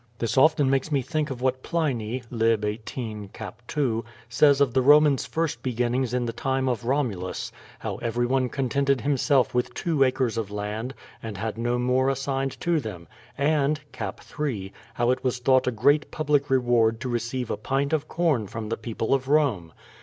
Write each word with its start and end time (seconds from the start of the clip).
This 0.17 0.35
often 0.35 0.67
makes 0.67 0.91
me 0.91 1.03
think 1.03 1.29
of 1.29 1.41
what 1.43 1.61
Pliny 1.61 2.23
(lib. 2.31 2.61
i8, 2.63 3.33
cap. 3.33 3.61
2) 3.67 4.03
says 4.29 4.59
of 4.59 4.73
the 4.73 4.81
Romans' 4.81 5.27
first 5.27 5.61
beginnings 5.61 6.11
in 6.11 6.25
the 6.25 6.33
time 6.33 6.67
of 6.67 6.85
Romulus— 6.85 7.51
how 7.77 7.97
everyone 7.97 8.49
contented 8.49 9.01
himself 9.01 9.53
with 9.53 9.75
two 9.75 10.03
acres 10.03 10.39
of 10.39 10.49
land, 10.49 10.95
and 11.21 11.37
had 11.37 11.55
no 11.55 11.77
more 11.77 12.09
assigned 12.09 12.59
to 12.61 12.79
them; 12.79 13.07
and 13.37 13.81
(cap. 13.91 14.21
3) 14.21 14.73
how 14.95 15.11
it 15.11 15.23
was 15.23 15.37
thought 15.37 15.67
a 15.67 15.71
great 15.71 16.09
public 16.09 16.49
reward 16.49 16.99
to 16.99 17.07
receive 17.07 17.51
a 17.51 17.55
pint 17.55 17.93
of 17.93 18.07
corn 18.07 18.47
from 18.47 18.69
the 18.69 18.77
people 18.77 19.13
of 19.13 19.27
Rome. 19.27 19.71